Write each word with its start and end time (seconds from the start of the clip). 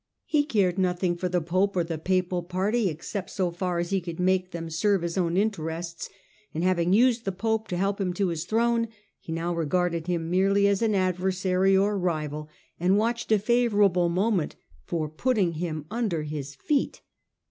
He 0.25 0.43
cared 0.45 0.79
nothing 0.79 1.15
for 1.15 1.29
the 1.29 1.41
pope 1.43 1.75
or 1.77 1.83
the 1.83 1.99
papal 1.99 2.41
party, 2.41 2.89
except 2.89 3.29
so 3.29 3.51
far 3.51 3.77
as 3.77 3.91
he 3.91 4.01
could 4.01 4.19
make 4.19 4.49
them 4.49 4.67
serve 4.71 5.03
his 5.03 5.15
own 5.15 5.37
interests; 5.37 6.09
and, 6.55 6.63
having 6.63 6.91
used 6.91 7.23
the 7.23 7.31
pope 7.31 7.67
to 7.67 7.77
help 7.77 8.01
him 8.01 8.11
to 8.15 8.29
his 8.29 8.45
throne, 8.45 8.87
he 9.19 9.31
now 9.31 9.53
regarded 9.53 10.07
him 10.07 10.27
merely 10.31 10.67
as 10.67 10.81
an 10.81 10.95
adversary 10.95 11.77
or 11.77 11.99
rival, 11.99 12.49
and 12.79 12.97
watched 12.97 13.31
a 13.31 13.37
favourable 13.37 14.09
moment 14.09 14.55
for 14.87 15.07
putting 15.07 15.51
him 15.51 15.85
under 15.91 16.23
his 16.23 16.55
feet. 16.55 17.01